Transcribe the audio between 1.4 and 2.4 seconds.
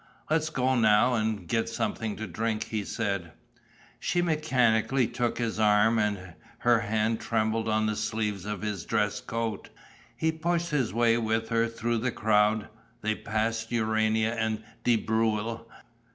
get something to